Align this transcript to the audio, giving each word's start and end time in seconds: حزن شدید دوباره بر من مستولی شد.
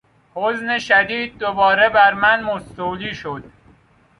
حزن 0.35 0.79
شدید 0.79 1.37
دوباره 1.37 1.89
بر 1.89 2.13
من 2.13 2.43
مستولی 2.43 3.15
شد. 3.15 3.43